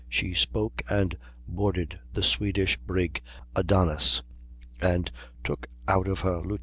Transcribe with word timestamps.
she 0.09 0.33
spoke 0.33 0.81
and 0.89 1.15
boarded 1.47 1.99
the 2.13 2.23
Swedish 2.23 2.75
brig 2.75 3.21
Adonis, 3.55 4.23
and 4.81 5.11
took 5.43 5.67
out 5.87 6.07
of 6.07 6.21
her 6.21 6.41
Lieut. 6.41 6.59